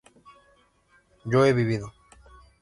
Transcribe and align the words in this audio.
yo 1.25 1.43
he 1.45 1.53
vivido 1.53 1.93